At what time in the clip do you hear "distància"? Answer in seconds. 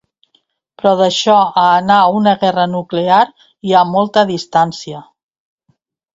4.33-5.05